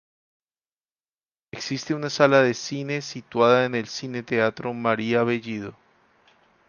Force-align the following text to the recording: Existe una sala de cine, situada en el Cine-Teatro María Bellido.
Existe 1.51 1.93
una 1.93 2.09
sala 2.09 2.41
de 2.41 2.55
cine, 2.55 3.01
situada 3.03 3.65
en 3.65 3.75
el 3.75 3.85
Cine-Teatro 3.87 4.73
María 4.73 5.21
Bellido. 5.21 5.75